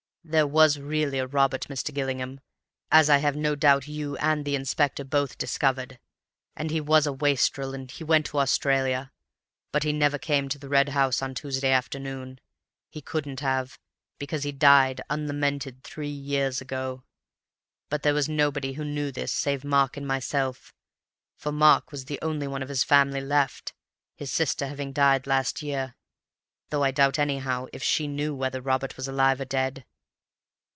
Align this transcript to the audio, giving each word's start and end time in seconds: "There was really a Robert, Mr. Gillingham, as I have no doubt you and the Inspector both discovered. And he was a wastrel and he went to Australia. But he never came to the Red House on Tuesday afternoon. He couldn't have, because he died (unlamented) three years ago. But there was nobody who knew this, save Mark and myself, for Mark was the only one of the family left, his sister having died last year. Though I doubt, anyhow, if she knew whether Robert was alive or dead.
"There 0.23 0.45
was 0.45 0.77
really 0.77 1.17
a 1.17 1.25
Robert, 1.25 1.61
Mr. 1.63 1.91
Gillingham, 1.93 2.41
as 2.91 3.09
I 3.09 3.17
have 3.17 3.35
no 3.35 3.55
doubt 3.55 3.87
you 3.87 4.15
and 4.17 4.45
the 4.45 4.55
Inspector 4.55 5.03
both 5.05 5.35
discovered. 5.37 5.97
And 6.55 6.69
he 6.69 6.79
was 6.79 7.07
a 7.07 7.11
wastrel 7.11 7.73
and 7.73 7.89
he 7.89 8.03
went 8.03 8.27
to 8.27 8.37
Australia. 8.37 9.11
But 9.71 9.81
he 9.83 9.91
never 9.91 10.19
came 10.19 10.47
to 10.49 10.59
the 10.59 10.69
Red 10.69 10.89
House 10.89 11.23
on 11.23 11.33
Tuesday 11.33 11.71
afternoon. 11.71 12.39
He 12.87 13.01
couldn't 13.01 13.39
have, 13.39 13.79
because 14.19 14.43
he 14.43 14.51
died 14.51 15.01
(unlamented) 15.09 15.83
three 15.83 16.07
years 16.11 16.61
ago. 16.61 17.03
But 17.89 18.03
there 18.03 18.13
was 18.13 18.29
nobody 18.29 18.73
who 18.73 18.85
knew 18.85 19.11
this, 19.11 19.31
save 19.31 19.65
Mark 19.65 19.97
and 19.97 20.05
myself, 20.07 20.71
for 21.35 21.51
Mark 21.51 21.91
was 21.91 22.05
the 22.05 22.19
only 22.21 22.47
one 22.47 22.61
of 22.61 22.67
the 22.67 22.75
family 22.75 23.21
left, 23.21 23.73
his 24.15 24.31
sister 24.31 24.67
having 24.67 24.93
died 24.93 25.25
last 25.25 25.63
year. 25.63 25.95
Though 26.69 26.83
I 26.83 26.91
doubt, 26.91 27.17
anyhow, 27.17 27.65
if 27.73 27.81
she 27.81 28.07
knew 28.07 28.35
whether 28.35 28.61
Robert 28.61 28.95
was 28.97 29.07
alive 29.07 29.41
or 29.41 29.45
dead. 29.45 29.83